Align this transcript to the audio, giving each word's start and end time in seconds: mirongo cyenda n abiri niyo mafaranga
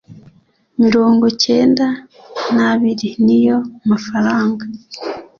mirongo 0.83 1.25
cyenda 1.43 1.85
n 2.53 2.57
abiri 2.69 3.07
niyo 3.25 3.57
mafaranga 3.89 4.63